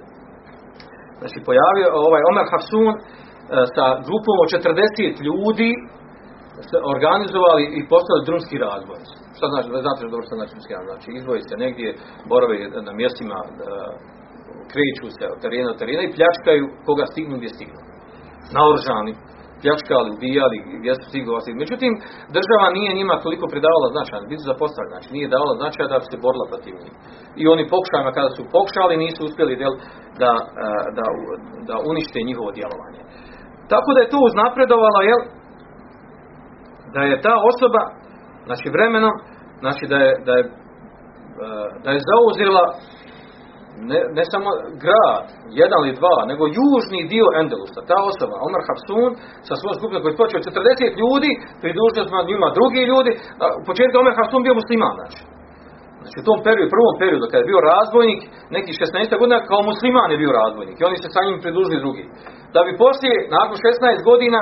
znači 1.19 1.37
pojavio 1.47 1.87
ovaj 2.07 2.21
Omer 2.29 2.47
Hafsun 2.51 2.93
sa 3.75 3.85
grupom 4.07 4.35
od 4.43 4.49
40 4.49 5.27
ljudi 5.27 5.71
organizovali 6.95 7.63
i 7.77 7.81
postali 7.93 8.27
drumski 8.29 8.55
razvoj. 8.67 8.99
Šta 9.37 9.45
znači, 9.53 9.67
znate 9.85 10.13
dobro 10.13 10.25
što 10.27 10.35
znači 10.39 10.53
drumski 10.55 10.73
razvoj? 10.77 10.93
Znači 10.95 11.09
izvoji 11.19 11.41
se 11.49 11.55
negdje, 11.65 11.89
borove 12.31 12.55
na 12.87 12.93
mjestima, 13.01 13.37
e, 13.45 13.47
kreću 14.71 15.07
se 15.17 15.25
od 15.33 15.39
terena 15.43 15.69
od 15.71 15.79
terena 15.81 16.03
i 16.03 16.13
pljačkaju 16.15 16.65
koga 16.87 17.05
stignu 17.11 17.35
gdje 17.37 17.49
stignu. 17.55 17.81
Naoružani, 18.55 19.13
pljačkali, 19.61 20.09
ubijali, 20.15 20.57
gdje 20.79 20.91
su 20.99 21.05
stigli. 21.11 21.59
Međutim, 21.63 21.91
država 22.37 22.67
nije 22.77 22.97
njima 22.99 23.23
toliko 23.25 23.45
pridavala 23.53 23.87
značaj, 23.95 24.29
bili 24.29 24.41
su 24.41 24.51
zapostavljeni, 24.53 24.93
znači 24.95 25.09
nije 25.15 25.33
davala 25.35 25.53
značaj 25.61 25.85
da 25.91 26.01
bi 26.01 26.07
se 26.11 26.23
borila 26.25 26.45
protiv 26.51 26.73
njih. 26.83 26.95
I 27.41 27.43
oni 27.53 27.71
pokušajima, 27.73 28.11
kada 28.17 28.29
su 28.37 28.41
pokušali, 28.55 29.03
nisu 29.05 29.19
uspjeli 29.27 29.59
del, 29.61 29.73
da, 30.21 30.33
e, 30.65 30.67
da, 30.97 31.05
da 31.69 31.75
unište 31.91 32.27
njihovo 32.29 32.49
djelovanje. 32.57 33.01
Tako 33.73 33.89
da 33.93 33.99
je 34.01 34.11
to 34.13 34.19
uznapredovalo, 34.29 34.99
jel, 35.09 35.21
da 36.93 37.01
je 37.09 37.21
ta 37.25 37.35
osoba 37.51 37.81
znači 38.47 38.67
vremenom 38.75 39.15
znači 39.63 39.83
da 39.91 39.97
je, 40.05 40.11
da 40.27 40.33
je, 40.37 40.43
e, 40.43 40.49
da 41.83 41.89
je 41.91 42.05
zauzela 42.11 42.63
ne, 43.91 43.99
ne 44.17 44.23
samo 44.33 44.49
grad, 44.83 45.25
jedan 45.61 45.79
ili 45.81 45.97
dva, 45.99 46.17
nego 46.31 46.43
južni 46.59 47.09
dio 47.13 47.27
Endelusa, 47.41 47.89
ta 47.91 47.97
osoba, 48.11 48.35
Omar 48.47 48.61
Hafsun, 48.67 49.11
sa 49.47 49.53
svojom 49.55 49.75
skupinom 49.77 50.01
koji 50.03 50.21
počeo 50.21 50.45
40 50.47 51.01
ljudi, 51.01 51.31
pridružio 51.61 52.03
smo 52.09 52.29
njima 52.31 52.47
drugi 52.57 52.81
ljudi, 52.91 53.11
a 53.41 53.43
u 53.59 53.63
početku 53.69 53.95
Omar 53.97 54.13
Hafsun 54.19 54.45
bio 54.45 54.59
musliman, 54.61 54.95
znači. 54.99 55.21
Znači 56.01 56.17
u 56.21 56.27
tom 56.29 56.39
periodu, 56.47 56.73
prvom 56.75 56.95
periodu, 57.01 57.25
kada 57.27 57.41
je 57.41 57.51
bio 57.51 57.67
razbojnik, 57.71 58.21
nekih 58.55 58.75
16 58.83 59.21
godina, 59.21 59.47
kao 59.51 59.61
musliman 59.71 60.09
je 60.11 60.21
bio 60.23 60.31
razbojnik 60.41 60.77
i 60.77 60.87
oni 60.89 60.97
se 61.03 61.07
sa 61.15 61.21
njim 61.25 61.37
pridružili 61.43 61.83
drugi. 61.83 62.03
Da 62.55 62.59
bi 62.67 62.81
poslije, 62.85 63.17
nakon 63.37 63.57
16 63.67 64.09
godina, 64.09 64.39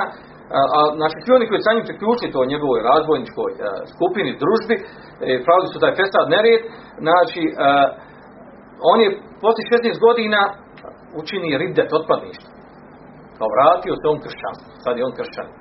a, 0.56 0.58
znači 0.98 1.16
svi 1.22 1.30
oni 1.36 1.48
koji 1.48 1.66
sa 1.66 1.72
njim 1.74 1.88
priključili 1.88 2.34
to 2.34 2.50
njegovoj 2.52 2.80
razvojničkoj 2.90 3.50
a, 3.56 3.58
skupini, 3.94 4.40
družbi, 4.42 4.76
e, 4.78 4.82
pravili 5.46 5.68
su 5.72 5.76
taj 5.82 5.94
festad 6.00 6.24
nered, 6.34 6.60
znači 7.04 7.42
a, 7.50 7.52
on 8.92 8.98
je 9.04 9.08
posle 9.44 9.62
16 9.72 10.06
godina 10.06 10.40
učini 11.20 11.58
riddet 11.62 11.90
otpadništvo. 11.98 12.50
Kao 13.38 13.48
vratio 13.56 13.94
se 14.00 14.04
on 14.12 14.18
kršćanstvo. 14.24 14.70
Sad 14.84 14.92
je 14.96 15.06
on 15.08 15.14
kršćan. 15.18 15.48
Uh, 15.50 15.54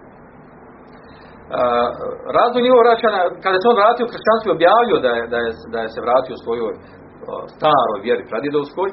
razvoj 2.37 2.61
njegov 2.65 2.79
vraćana, 2.85 3.21
kada 3.43 3.57
se 3.59 3.69
on 3.71 3.77
vratio 3.81 4.03
u 4.05 4.13
kršćanstvo 4.13 4.49
objavio 4.57 4.97
da 5.05 5.11
je, 5.17 5.23
da 5.33 5.39
je, 5.45 5.51
da 5.73 5.79
je 5.83 5.89
se 5.93 5.99
vratio 6.07 6.33
u 6.35 6.43
svojoj 6.45 6.73
staroj 7.55 7.99
vjeri 8.07 8.23
pradjedovskoj, 8.31 8.89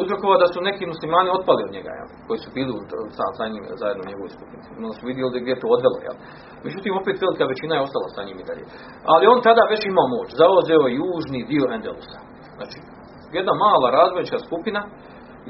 uzrokovao 0.00 0.42
da 0.42 0.48
su 0.52 0.58
neki 0.68 0.84
muslimani 0.92 1.28
otpali 1.38 1.60
od 1.66 1.72
njega, 1.76 1.92
jel? 1.98 2.08
koji 2.26 2.38
su 2.44 2.48
bili 2.56 2.72
sa, 3.16 3.26
sa 3.38 3.44
njim 3.52 3.64
zajedno 3.82 4.02
u 4.04 4.10
njegovoj 4.10 4.32
skupnici. 4.36 4.68
Onda 4.78 4.94
su 4.98 5.04
vidjeli 5.10 5.42
gdje 5.44 5.62
to 5.62 5.68
odvelo. 5.76 5.98
Jel? 6.06 6.16
Međutim, 6.66 6.92
opet 7.00 7.16
velika 7.24 7.44
većina 7.52 7.72
je 7.74 7.86
ostala 7.86 8.08
sa 8.16 8.22
njim 8.26 8.38
i 8.40 8.48
dalje. 8.48 8.64
Ali 9.12 9.30
on 9.32 9.38
tada 9.48 9.62
već 9.74 9.82
imao 9.84 10.12
moć. 10.16 10.28
Zauzeo 10.40 10.96
južni 11.00 11.40
dio 11.52 11.64
Endelusa. 11.76 12.20
Znači, 12.58 12.78
jedna 13.38 13.52
mala 13.64 13.88
razvojnička 13.98 14.38
skupina 14.46 14.80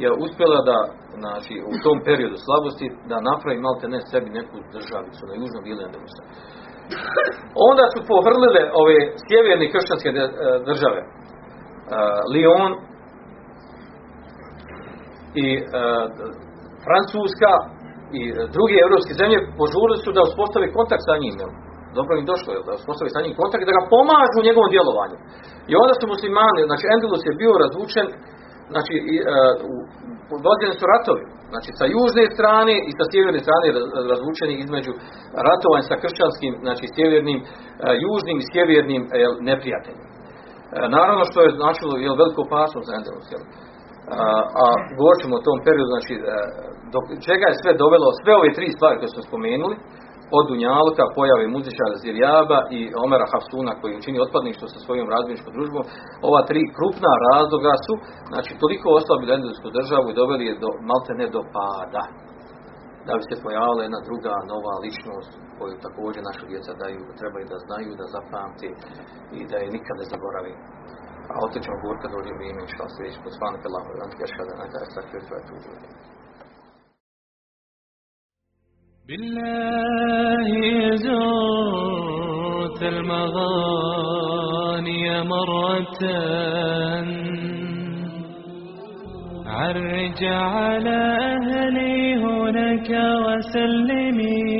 je 0.02 0.08
uspjela 0.24 0.58
da, 0.70 0.78
znači, 1.20 1.54
u 1.72 1.74
tom 1.84 1.98
periodu 2.08 2.36
slabosti, 2.44 2.86
da 3.10 3.26
napravi 3.30 3.64
malte 3.66 3.86
ne 3.94 4.00
sebi 4.10 4.28
neku 4.38 4.56
državicu 4.76 5.22
na 5.28 5.34
južnom 5.40 5.62
dijelu 5.64 5.82
Endelusa. 5.88 6.22
Onda 7.70 7.84
su 7.92 7.98
povrlile 8.12 8.62
ove 8.82 8.98
sjeverne 9.24 9.66
kršćanske 9.72 10.10
e, 10.10 10.14
države. 10.70 11.00
Uh, 11.02 11.10
Lyon, 12.34 12.72
i 15.44 15.46
e, 15.56 15.62
Francuska 16.86 17.52
i 18.18 18.20
druge 18.56 18.76
evropske 18.86 19.12
zemlje 19.20 19.38
požurili 19.60 19.98
su 20.04 20.10
da 20.16 20.26
uspostave 20.28 20.66
kontakt 20.78 21.04
sa 21.08 21.14
njim. 21.22 21.34
Jel? 21.42 21.52
Dobro 21.98 22.12
im 22.14 22.26
došlo, 22.32 22.50
jel? 22.52 22.64
da 22.68 22.72
uspostave 22.80 23.08
sa 23.14 23.20
njim 23.24 23.34
kontakt, 23.40 23.64
da 23.68 23.76
ga 23.78 23.90
pomažu 23.94 24.36
u 24.38 24.46
njegovom 24.48 24.70
djelovanju. 24.74 25.16
I 25.70 25.72
onda 25.82 25.94
su 25.96 26.04
muslimani, 26.14 26.68
znači 26.70 26.84
Endulus 26.94 27.22
je 27.26 27.40
bio 27.42 27.62
razvučen, 27.64 28.06
znači 28.72 28.94
i, 29.12 29.16
uh, 29.20 29.26
vođeni 30.46 30.74
su 30.78 30.84
ratovi, 30.94 31.24
znači 31.52 31.70
sa 31.78 31.86
južne 31.96 32.24
strane 32.36 32.74
i 32.88 32.90
sa 32.98 33.04
sjeverne 33.10 33.40
strane 33.46 33.66
razvučeni 34.12 34.54
između 34.64 34.92
ratovanja 35.46 35.84
sa 35.90 36.00
kršćanskim, 36.02 36.52
znači 36.66 36.84
sjevernim, 36.94 37.38
uh, 37.42 37.48
južnim 38.04 38.36
i 38.40 38.48
sjevernim 38.52 39.02
neprijateljima. 39.50 40.12
Naravno 40.96 41.24
što 41.30 41.38
je 41.42 41.56
značilo 41.58 41.92
jel, 42.04 42.14
veliko 42.22 42.40
opasnost 42.42 42.86
za 42.88 42.94
Endulus? 42.98 43.28
A, 44.10 44.24
a 44.62 44.64
govorit 44.98 45.20
ćemo 45.22 45.34
o 45.36 45.46
tom 45.46 45.58
periodu, 45.66 45.90
znači, 45.94 46.14
e, 46.16 46.20
do 46.92 46.98
čega 47.28 47.46
je 47.48 47.60
sve 47.62 47.72
dovelo, 47.82 48.18
sve 48.22 48.32
ove 48.40 48.50
tri 48.56 48.66
stvari 48.76 48.98
koje 48.98 49.10
smo 49.12 49.22
spomenuli, 49.30 49.76
od 50.38 50.44
Dunjaluka, 50.48 51.04
pojave 51.18 51.46
muzičara 51.56 52.02
Zirjaba 52.04 52.58
i 52.78 52.80
Omera 53.04 53.26
Hafsuna 53.32 53.72
koji 53.80 53.98
učini 54.00 54.24
otpadništvo 54.26 54.66
sa 54.74 54.78
svojom 54.84 55.06
razbojničkom 55.14 55.52
družbom, 55.56 55.84
ova 56.28 56.40
tri 56.50 56.62
krupna 56.76 57.12
razloga 57.28 57.74
su, 57.86 57.94
znači, 58.32 58.52
toliko 58.62 58.86
oslabili 59.00 59.34
endeljsku 59.36 59.68
državu 59.78 60.06
i 60.08 60.18
doveli 60.20 60.44
je 60.48 60.60
do, 60.64 60.70
malte 60.90 61.12
ne 61.20 61.26
do 61.36 61.42
pada. 61.56 62.04
Da 63.06 63.12
bi 63.18 63.22
se 63.28 63.42
pojavila 63.46 63.82
jedna 63.82 64.00
druga, 64.08 64.34
nova 64.52 64.74
ličnost 64.84 65.32
koju 65.56 65.82
također 65.86 66.20
naša 66.30 66.44
djeca 66.50 66.72
daju, 66.82 67.02
trebaju 67.20 67.44
da 67.52 67.58
znaju, 67.66 67.90
da 68.00 68.12
zapamti 68.16 68.68
i 69.38 69.40
da 69.50 69.56
je 69.60 69.74
nikad 69.76 69.94
ne 70.00 70.06
zaboravi. 70.12 70.52
أعوذ 71.32 71.54
جمهور 71.60 71.94
كذوري 72.02 72.32
بي 72.38 72.48
من 72.52 72.66
شخصيش 72.66 73.14
سبحانك 73.34 73.62
اللهم. 73.66 73.88
وبحمدك 73.90 74.20
أشهد 74.22 74.48
أن 74.54 74.58
لا 74.72 74.80
أستغفرك 74.82 75.28
وأتوب 75.32 75.62
إليك. 75.72 75.96
بالله 79.08 80.50
زرت 81.06 82.80
المغاني 82.82 84.24
مرة. 85.24 86.00
عرج 89.46 90.20
على 90.24 91.00
أهلي 91.32 91.96
هناك 92.16 92.90
وسلمي. 93.26 94.52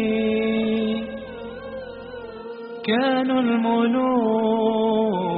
كانوا 2.86 3.40
الملوك 3.40 5.31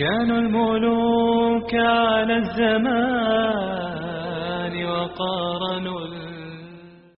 كانوا 0.00 0.38
الملوك 0.38 1.74
على 1.74 2.36
الزمان 2.36 3.94
وقارنوا 4.84 6.00